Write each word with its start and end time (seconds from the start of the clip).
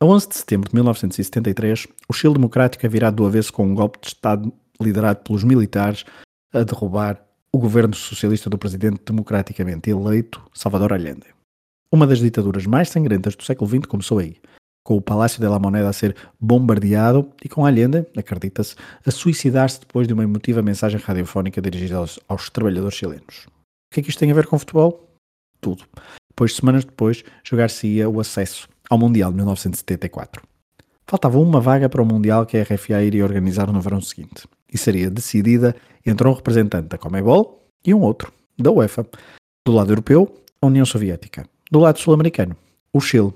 A 0.00 0.06
11 0.06 0.28
de 0.28 0.36
setembro 0.36 0.70
de 0.70 0.76
1973, 0.76 1.88
o 2.08 2.12
Chile 2.12 2.34
Democrático 2.34 2.86
é 2.86 2.88
virado 2.88 3.16
do 3.16 3.26
avesso 3.26 3.52
com 3.52 3.66
um 3.66 3.74
golpe 3.74 3.98
de 4.00 4.06
Estado 4.06 4.52
liderado 4.80 5.24
pelos 5.24 5.42
militares 5.42 6.04
a 6.54 6.62
derrubar 6.62 7.20
o 7.52 7.58
governo 7.58 7.96
socialista 7.96 8.48
do 8.48 8.56
presidente 8.56 9.02
democraticamente 9.04 9.90
eleito 9.90 10.40
Salvador 10.54 10.92
Allende. 10.92 11.26
Uma 11.92 12.06
das 12.06 12.20
ditaduras 12.20 12.64
mais 12.64 12.90
sangrentas 12.90 13.34
do 13.34 13.42
século 13.42 13.68
XX 13.68 13.86
começou 13.86 14.20
aí, 14.20 14.36
com 14.84 14.96
o 14.96 15.02
Palácio 15.02 15.40
de 15.40 15.48
la 15.48 15.58
Moneda 15.58 15.88
a 15.88 15.92
ser 15.92 16.14
bombardeado 16.38 17.32
e 17.44 17.48
com 17.48 17.66
Allende, 17.66 18.06
acredita-se, 18.16 18.76
a 19.04 19.10
suicidar-se 19.10 19.80
depois 19.80 20.06
de 20.06 20.14
uma 20.14 20.22
emotiva 20.22 20.62
mensagem 20.62 21.00
radiofónica 21.00 21.60
dirigida 21.60 21.96
aos, 21.96 22.20
aos, 22.28 22.48
trabalhadores 22.50 22.96
chilenos. 22.96 23.48
O 23.48 23.94
que 23.94 23.98
é 23.98 24.02
que 24.04 24.10
isto 24.10 24.20
tem 24.20 24.30
a 24.30 24.34
ver 24.34 24.46
com 24.46 24.60
futebol? 24.60 25.12
Tudo. 25.60 25.82
Pois 26.36 26.54
semanas 26.54 26.84
depois 26.84 27.24
jogar-se-ia 27.42 28.08
o 28.08 28.20
acesso 28.20 28.68
ao 28.88 28.98
Mundial 28.98 29.30
de 29.30 29.36
1974. 29.36 30.42
Faltava 31.06 31.38
uma 31.38 31.60
vaga 31.60 31.88
para 31.88 32.02
o 32.02 32.06
Mundial 32.06 32.44
que 32.44 32.56
a 32.56 32.62
RFA 32.62 33.02
iria 33.02 33.24
organizar 33.24 33.72
no 33.72 33.80
verão 33.80 34.00
seguinte 34.00 34.46
e 34.72 34.76
seria 34.76 35.10
decidida 35.10 35.74
entre 36.04 36.28
um 36.28 36.32
representante 36.32 36.88
da 36.88 36.98
Comebol 36.98 37.66
e 37.84 37.94
um 37.94 38.00
outro, 38.00 38.32
da 38.58 38.70
UEFA. 38.70 39.06
Do 39.64 39.72
lado 39.72 39.90
europeu, 39.90 40.42
a 40.60 40.66
União 40.66 40.84
Soviética. 40.84 41.46
Do 41.70 41.78
lado 41.78 41.98
sul-americano, 41.98 42.56
o 42.92 43.00
Chile, 43.00 43.32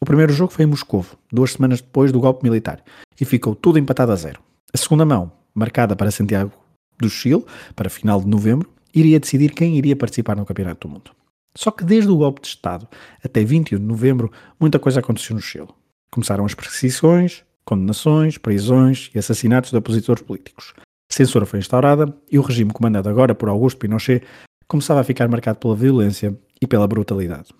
o 0.00 0.04
primeiro 0.04 0.32
jogo 0.32 0.52
foi 0.52 0.64
em 0.64 0.68
Moscou, 0.68 1.04
duas 1.32 1.52
semanas 1.52 1.80
depois 1.80 2.12
do 2.12 2.20
golpe 2.20 2.44
militar, 2.44 2.82
e 3.18 3.24
ficou 3.24 3.54
tudo 3.54 3.78
empatado 3.78 4.12
a 4.12 4.16
zero. 4.16 4.40
A 4.72 4.76
segunda 4.76 5.04
mão, 5.04 5.32
marcada 5.54 5.96
para 5.96 6.10
Santiago 6.10 6.52
do 6.98 7.08
Chile, 7.08 7.44
para 7.74 7.88
final 7.88 8.20
de 8.20 8.26
novembro, 8.26 8.68
iria 8.94 9.18
decidir 9.18 9.52
quem 9.52 9.76
iria 9.76 9.96
participar 9.96 10.36
no 10.36 10.44
Campeonato 10.44 10.86
do 10.86 10.92
Mundo. 10.92 11.10
Só 11.56 11.70
que 11.70 11.84
desde 11.84 12.10
o 12.10 12.16
golpe 12.16 12.42
de 12.42 12.48
Estado 12.48 12.88
até 13.22 13.44
21 13.44 13.78
de 13.78 13.84
novembro, 13.84 14.30
muita 14.58 14.78
coisa 14.78 15.00
aconteceu 15.00 15.36
no 15.36 15.42
Chile. 15.42 15.68
Começaram 16.10 16.44
as 16.44 16.54
perseguições, 16.54 17.44
condenações, 17.64 18.38
prisões 18.38 19.10
e 19.14 19.18
assassinatos 19.18 19.70
de 19.70 19.76
opositores 19.76 20.22
políticos. 20.22 20.74
Censura 21.10 21.46
foi 21.46 21.60
instaurada 21.60 22.12
e 22.30 22.38
o 22.38 22.42
regime 22.42 22.72
comandado 22.72 23.08
agora 23.08 23.34
por 23.34 23.48
Augusto 23.48 23.78
Pinochet 23.78 24.22
começava 24.66 25.00
a 25.00 25.04
ficar 25.04 25.28
marcado 25.28 25.58
pela 25.58 25.76
violência 25.76 26.36
e 26.60 26.66
pela 26.66 26.88
brutalidade. 26.88 27.50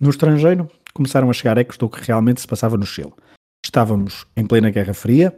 No 0.00 0.10
estrangeiro, 0.10 0.68
começaram 0.94 1.30
a 1.30 1.32
chegar 1.32 1.58
ecos 1.58 1.76
do 1.76 1.88
que 1.88 2.04
realmente 2.04 2.40
se 2.40 2.46
passava 2.46 2.76
no 2.76 2.86
Chile. 2.86 3.12
Estávamos 3.64 4.26
em 4.36 4.46
plena 4.46 4.70
Guerra 4.70 4.94
Fria 4.94 5.36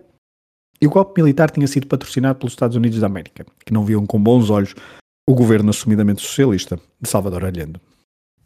e 0.80 0.86
o 0.86 0.90
golpe 0.90 1.20
militar 1.22 1.50
tinha 1.50 1.66
sido 1.66 1.86
patrocinado 1.86 2.38
pelos 2.38 2.52
Estados 2.52 2.76
Unidos 2.76 3.00
da 3.00 3.06
América, 3.06 3.46
que 3.64 3.72
não 3.72 3.84
viam 3.84 4.04
com 4.06 4.22
bons 4.22 4.50
olhos 4.50 4.74
o 5.26 5.34
governo 5.34 5.70
assumidamente 5.70 6.20
socialista 6.20 6.78
de 7.00 7.08
Salvador 7.08 7.44
Allende. 7.44 7.80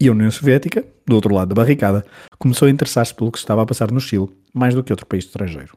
E 0.00 0.08
a 0.08 0.12
União 0.12 0.30
Soviética, 0.30 0.84
do 1.06 1.14
outro 1.14 1.34
lado 1.34 1.48
da 1.48 1.54
barricada, 1.54 2.04
começou 2.38 2.68
a 2.68 2.70
interessar-se 2.70 3.14
pelo 3.14 3.32
que 3.32 3.38
se 3.38 3.44
estava 3.44 3.62
a 3.62 3.66
passar 3.66 3.90
no 3.90 4.00
Chile, 4.00 4.28
mais 4.54 4.74
do 4.74 4.82
que 4.84 4.92
outro 4.92 5.06
país 5.06 5.24
estrangeiro. 5.24 5.76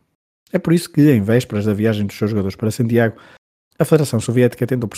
É 0.52 0.60
por 0.60 0.74
isso 0.74 0.90
que, 0.90 1.12
em 1.12 1.22
vésperas 1.22 1.66
da 1.66 1.74
viagem 1.74 2.06
dos 2.06 2.18
seus 2.18 2.30
jogadores 2.30 2.56
para 2.56 2.72
Santiago, 2.72 3.18
a 3.80 3.86
Federação 3.86 4.20
Soviética 4.20 4.68
tentou 4.68 4.90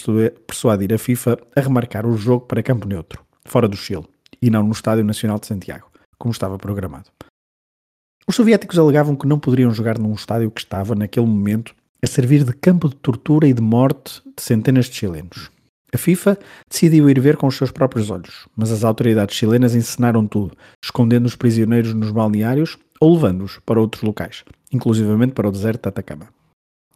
persuadir 0.46 0.94
a 0.94 0.98
FIFA 0.98 1.38
a 1.56 1.62
remarcar 1.62 2.06
o 2.06 2.18
jogo 2.18 2.46
para 2.46 2.62
campo 2.62 2.88
neutro, 2.88 3.24
fora 3.46 3.68
do 3.68 3.78
Chile, 3.78 4.06
e 4.42 4.50
não 4.50 4.64
no 4.64 4.74
Estádio 4.74 5.06
Nacional 5.06 5.40
de 5.40 5.48
Santiago 5.48 5.94
como 6.24 6.32
estava 6.32 6.58
programado. 6.58 7.10
Os 8.26 8.36
soviéticos 8.36 8.80
alegavam 8.80 9.14
que 9.14 9.28
não 9.28 9.38
poderiam 9.38 9.72
jogar 9.72 10.00
num 10.00 10.14
estádio 10.14 10.50
que 10.50 10.62
estava, 10.62 10.96
naquele 10.96 11.26
momento, 11.26 11.76
a 12.02 12.08
servir 12.08 12.46
de 12.46 12.54
campo 12.54 12.88
de 12.88 12.96
tortura 12.96 13.46
e 13.46 13.54
de 13.54 13.62
morte 13.62 14.22
de 14.26 14.42
centenas 14.42 14.86
de 14.86 14.96
chilenos. 14.96 15.52
A 15.94 15.98
FIFA 15.98 16.40
decidiu 16.68 17.08
ir 17.08 17.20
ver 17.20 17.38
com 17.38 17.46
os 17.46 17.56
seus 17.56 17.70
próprios 17.70 18.10
olhos, 18.10 18.48
mas 18.56 18.72
as 18.72 18.84
autoridades 18.84 19.36
chilenas 19.36 19.76
encenaram 19.76 20.26
tudo, 20.26 20.58
escondendo 20.84 21.28
os 21.28 21.36
prisioneiros 21.36 21.94
nos 21.94 22.10
balneários 22.10 22.80
ou 23.00 23.14
levando-os 23.14 23.60
para 23.64 23.80
outros 23.80 24.02
locais, 24.02 24.44
inclusivamente 24.72 25.34
para 25.34 25.48
o 25.48 25.52
deserto 25.52 25.84
de 25.84 25.90
Atacama. 25.90 26.30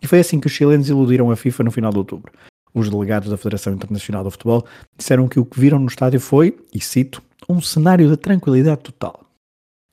E 0.01 0.07
foi 0.07 0.19
assim 0.19 0.39
que 0.39 0.47
os 0.47 0.53
chilenos 0.53 0.89
iludiram 0.89 1.29
a 1.29 1.35
FIFA 1.35 1.65
no 1.65 1.71
final 1.71 1.91
de 1.91 1.99
outubro. 1.99 2.31
Os 2.73 2.89
delegados 2.89 3.29
da 3.29 3.37
Federação 3.37 3.73
Internacional 3.73 4.23
de 4.23 4.31
Futebol 4.31 4.65
disseram 4.97 5.27
que 5.27 5.39
o 5.39 5.45
que 5.45 5.59
viram 5.59 5.77
no 5.77 5.87
estádio 5.87 6.19
foi, 6.19 6.57
e 6.73 6.81
cito, 6.81 7.21
um 7.47 7.61
cenário 7.61 8.09
de 8.09 8.17
tranquilidade 8.17 8.81
total. 8.81 9.21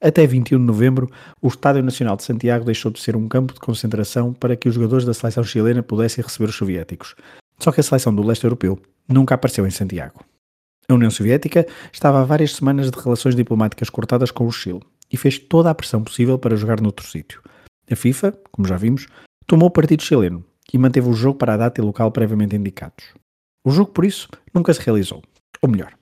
Até 0.00 0.26
21 0.26 0.58
de 0.58 0.64
novembro, 0.64 1.10
o 1.40 1.48
Estádio 1.48 1.82
Nacional 1.82 2.16
de 2.16 2.24
Santiago 2.24 2.64
deixou 2.64 2.90
de 2.90 3.00
ser 3.00 3.16
um 3.16 3.28
campo 3.28 3.54
de 3.54 3.60
concentração 3.60 4.32
para 4.32 4.56
que 4.56 4.68
os 4.68 4.74
jogadores 4.74 5.04
da 5.04 5.14
seleção 5.14 5.44
chilena 5.44 5.82
pudessem 5.82 6.22
receber 6.22 6.50
os 6.50 6.56
soviéticos. 6.56 7.14
Só 7.58 7.72
que 7.72 7.80
a 7.80 7.82
seleção 7.82 8.14
do 8.14 8.22
leste 8.22 8.44
europeu 8.44 8.80
nunca 9.08 9.34
apareceu 9.34 9.66
em 9.66 9.70
Santiago. 9.70 10.24
A 10.88 10.94
União 10.94 11.10
Soviética 11.10 11.66
estava 11.92 12.20
há 12.20 12.24
várias 12.24 12.54
semanas 12.54 12.90
de 12.90 12.98
relações 12.98 13.34
diplomáticas 13.34 13.88
cortadas 13.88 14.30
com 14.30 14.46
o 14.46 14.52
Chile 14.52 14.82
e 15.10 15.16
fez 15.16 15.38
toda 15.38 15.70
a 15.70 15.74
pressão 15.74 16.02
possível 16.02 16.38
para 16.38 16.56
jogar 16.56 16.80
noutro 16.80 17.06
sítio. 17.06 17.42
A 17.90 17.96
FIFA, 17.96 18.32
como 18.50 18.68
já 18.68 18.76
vimos, 18.76 19.06
tomou 19.46 19.68
o 19.68 19.70
partido 19.70 20.02
chileno 20.02 20.44
e 20.72 20.78
manteve 20.78 21.08
o 21.08 21.12
jogo 21.12 21.38
para 21.38 21.54
a 21.54 21.56
data 21.56 21.80
e 21.80 21.84
local 21.84 22.10
previamente 22.10 22.56
indicados. 22.56 23.14
O 23.64 23.70
jogo, 23.70 23.92
por 23.92 24.04
isso, 24.04 24.28
nunca 24.52 24.74
se 24.74 24.80
realizou. 24.80 25.22
Ou 25.62 25.68
melhor, 25.68 25.94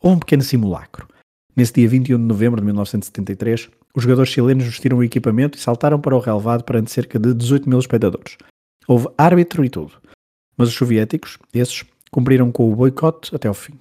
ou 0.00 0.12
um 0.12 0.18
pequeno 0.18 0.42
simulacro. 0.42 1.08
Nesse 1.56 1.72
dia 1.72 1.88
21 1.88 2.16
de 2.16 2.24
novembro 2.24 2.60
de 2.60 2.66
1973, 2.66 3.68
os 3.94 4.02
jogadores 4.02 4.30
chilenos 4.30 4.64
vestiram 4.64 4.98
o 4.98 5.02
equipamento 5.02 5.58
e 5.58 5.60
saltaram 5.60 6.00
para 6.00 6.14
o 6.14 6.20
relevado 6.20 6.62
perante 6.62 6.92
cerca 6.92 7.18
de 7.18 7.34
18 7.34 7.68
mil 7.68 7.80
espectadores. 7.80 8.36
Houve 8.86 9.08
árbitro 9.18 9.64
e 9.64 9.68
tudo. 9.68 9.92
Mas 10.58 10.68
os 10.68 10.74
soviéticos, 10.74 11.38
esses, 11.54 11.84
cumpriram 12.10 12.52
com 12.52 12.70
o 12.70 12.76
boicote 12.76 13.34
até 13.34 13.48
ao 13.48 13.54
fim. 13.54 13.74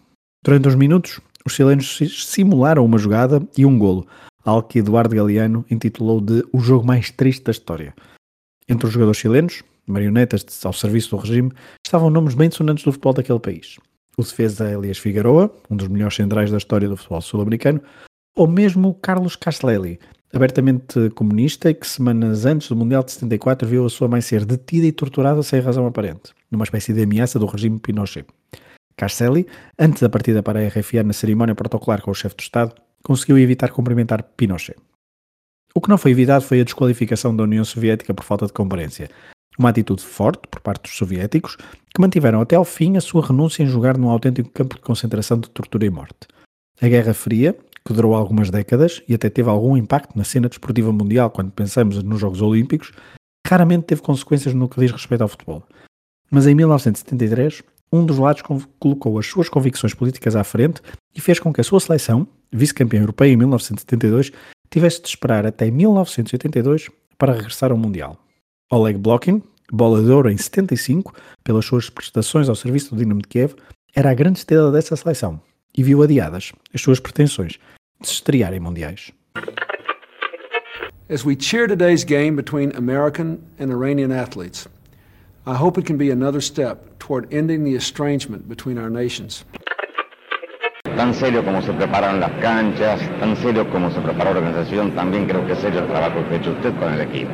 Durante 0.45 0.69
uns 0.69 0.75
minutos, 0.75 1.19
os 1.45 1.53
chilenos 1.53 1.97
simularam 2.25 2.85
uma 2.85 2.97
jogada 2.97 3.45
e 3.57 3.65
um 3.65 3.77
golo, 3.77 4.07
algo 4.45 4.67
que 4.67 4.79
Eduardo 4.79 5.15
Galeano 5.15 5.65
intitulou 5.69 6.21
de 6.21 6.45
o 6.53 6.59
jogo 6.59 6.85
mais 6.85 7.09
triste 7.09 7.43
da 7.43 7.51
história. 7.51 7.93
Entre 8.69 8.85
os 8.85 8.93
jogadores 8.93 9.19
chilenos, 9.19 9.63
marionetas 9.85 10.65
ao 10.65 10.73
serviço 10.73 11.09
do 11.09 11.21
regime, 11.21 11.51
estavam 11.83 12.09
nomes 12.09 12.35
bem 12.35 12.51
sonantes 12.51 12.85
do 12.85 12.91
futebol 12.91 13.13
daquele 13.13 13.39
país 13.39 13.77
o 14.17 14.23
defesa 14.23 14.71
Elias 14.71 14.97
Figueroa, 14.97 15.53
um 15.69 15.75
dos 15.75 15.87
melhores 15.87 16.15
centrais 16.15 16.49
da 16.49 16.57
história 16.57 16.89
do 16.89 16.97
futebol 16.97 17.21
sul-americano, 17.21 17.79
ou 18.35 18.47
mesmo 18.47 18.95
Carlos 18.95 19.35
Castelli, 19.35 19.99
abertamente 20.33 21.11
comunista 21.11 21.69
e 21.69 21.75
que 21.75 21.87
semanas 21.87 22.43
antes 22.43 22.67
do 22.67 22.75
Mundial 22.75 23.03
de 23.03 23.11
74 23.11 23.67
viu 23.67 23.85
a 23.85 23.89
sua 23.89 24.07
mãe 24.07 24.19
ser 24.19 24.43
detida 24.43 24.87
e 24.87 24.91
torturada 24.91 25.43
sem 25.43 25.59
razão 25.59 25.85
aparente, 25.85 26.33
numa 26.51 26.63
espécie 26.63 26.93
de 26.93 27.03
ameaça 27.03 27.39
do 27.39 27.45
regime 27.45 27.79
Pinochet. 27.79 28.25
Castelli, 28.95 29.45
antes 29.77 30.01
da 30.01 30.09
partida 30.09 30.41
para 30.41 30.59
a 30.59 30.67
RFA 30.67 31.03
na 31.03 31.13
cerimónia 31.13 31.53
protocolar 31.53 32.01
com 32.01 32.11
o 32.11 32.15
chefe 32.15 32.35
de 32.35 32.43
Estado, 32.43 32.73
conseguiu 33.03 33.37
evitar 33.37 33.69
cumprimentar 33.69 34.23
Pinochet. 34.23 34.77
O 35.73 35.81
que 35.81 35.89
não 35.89 35.97
foi 35.97 36.11
evitado 36.11 36.43
foi 36.43 36.59
a 36.59 36.63
desqualificação 36.63 37.35
da 37.35 37.43
União 37.43 37.63
Soviética 37.63 38.13
por 38.13 38.23
falta 38.23 38.47
de 38.47 38.53
comparência, 38.53 39.09
uma 39.59 39.69
atitude 39.69 40.01
forte 40.01 40.47
por 40.49 40.61
parte 40.61 40.83
dos 40.83 40.97
soviéticos, 40.97 41.55
que 41.93 42.01
mantiveram 42.01 42.41
até 42.41 42.55
ao 42.55 42.65
fim 42.65 42.97
a 42.97 43.01
sua 43.01 43.25
renúncia 43.25 43.63
em 43.63 43.67
jogar 43.67 43.97
num 43.97 44.09
autêntico 44.09 44.49
campo 44.49 44.75
de 44.75 44.81
concentração 44.81 45.39
de 45.39 45.49
tortura 45.49 45.85
e 45.85 45.89
morte. 45.89 46.27
A 46.81 46.87
Guerra 46.87 47.13
Fria, 47.13 47.55
que 47.85 47.93
durou 47.93 48.15
algumas 48.15 48.49
décadas 48.49 49.01
e 49.07 49.15
até 49.15 49.29
teve 49.29 49.49
algum 49.49 49.77
impacto 49.77 50.17
na 50.17 50.23
cena 50.23 50.49
desportiva 50.49 50.91
mundial 50.91 51.29
quando 51.29 51.51
pensamos 51.51 52.01
nos 52.03 52.19
Jogos 52.19 52.41
Olímpicos, 52.41 52.91
raramente 53.47 53.85
teve 53.85 54.01
consequências 54.01 54.53
no 54.53 54.67
que 54.67 54.79
diz 54.79 54.91
respeito 54.91 55.21
ao 55.21 55.27
futebol. 55.27 55.63
Mas 56.29 56.45
em 56.47 56.55
1973, 56.55 57.63
um 57.91 58.05
dos 58.05 58.17
lados 58.17 58.41
colocou 58.79 59.17
as 59.17 59.25
suas 59.25 59.49
convicções 59.49 59.93
políticas 59.93 60.35
à 60.35 60.43
frente 60.43 60.81
e 61.15 61.21
fez 61.21 61.39
com 61.39 61.53
que 61.53 61.61
a 61.61 61.63
sua 61.63 61.79
seleção, 61.79 62.27
vice-campeã 62.51 62.99
europeia 62.99 63.31
em 63.31 63.37
1972, 63.37 64.31
tivesse 64.69 65.01
de 65.01 65.07
esperar 65.07 65.45
até 65.45 65.71
1982 65.71 66.89
para 67.17 67.33
regressar 67.33 67.71
ao 67.71 67.77
Mundial. 67.77 68.17
Oleg 68.71 68.97
Blokin, 68.97 69.41
bola 69.71 70.31
em 70.31 70.37
75, 70.37 71.13
pelas 71.43 71.65
suas 71.65 71.89
prestações 71.89 72.49
ao 72.49 72.55
serviço 72.55 72.93
do 72.93 72.99
Dinamo 72.99 73.21
de 73.21 73.27
Kiev, 73.27 73.55
era 73.95 74.11
a 74.11 74.13
grande 74.13 74.39
estrela 74.39 74.71
dessa 74.71 74.95
seleção 74.95 75.41
e 75.75 75.81
viu 75.81 76.03
adiadas 76.03 76.51
as 76.73 76.81
suas 76.81 76.99
pretensões 76.99 77.53
de 78.01 78.07
se 78.07 78.13
estrear 78.15 78.53
em 78.53 78.59
mundiais. 78.59 79.11
As 81.09 81.23
we 81.23 81.37
cheer 81.39 81.69
today's 81.69 82.03
game 82.03 82.35
between 82.35 82.71
American 82.75 83.39
and 83.59 83.71
Iranian 83.71 84.11
athletes, 84.11 84.67
I 85.47 85.55
hope 85.55 85.77
it 85.77 85.85
can 85.85 85.97
be 85.97 86.11
another 86.11 86.41
step 86.41 86.99
toward 86.99 87.33
ending 87.33 87.63
the 87.63 87.73
estrangement 87.73 88.49
between 88.49 88.77
our 88.77 88.89
nations. 88.89 89.45
Tan 90.83 91.13
serio 91.13 91.41
como 91.41 91.61
se 91.61 91.71
preparan 91.71 92.19
las 92.19 92.31
canchas, 92.41 92.99
tan 93.21 93.33
serio 93.37 93.63
como 93.71 93.89
se 93.89 94.01
prepara 94.01 94.33
la 94.33 94.39
organización, 94.39 94.93
también 94.93 95.25
creo 95.25 95.45
que 95.47 95.53
es 95.53 95.59
serio 95.59 95.79
el 95.79 95.87
trabajo 95.87 96.21
que 96.27 96.35
ha 96.35 96.37
hecho 96.39 96.51
usted 96.51 96.77
con 96.77 96.91
el 96.91 96.99
equipo. 96.99 97.31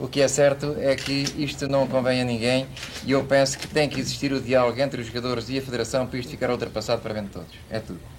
O 0.00 0.08
que 0.08 0.22
é 0.22 0.28
certo 0.28 0.74
é 0.80 0.96
que 0.96 1.24
isto 1.38 1.68
não 1.68 1.86
convém 1.86 2.20
a 2.20 2.24
ninguém 2.24 2.66
e 3.06 3.12
eu 3.12 3.22
penso 3.22 3.58
que 3.60 3.68
tem 3.68 3.88
que 3.88 4.00
existir 4.00 4.32
o 4.32 4.40
diálogo 4.40 4.80
entre 4.80 5.00
os 5.00 5.06
jogadores 5.06 5.48
e 5.48 5.56
a 5.56 5.62
Federação 5.62 6.08
para 6.08 6.18
isto 6.18 6.30
ficar 6.30 6.50
ultrapassado 6.50 7.00
para 7.00 7.14
bem 7.14 7.22
de 7.22 7.30
todos. 7.30 7.54
É 7.70 7.78
tudo. 7.78 8.15